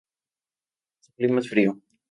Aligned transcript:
Su 1.01 1.11
clima 1.13 1.41
es 1.41 1.49
frío. 1.49 1.77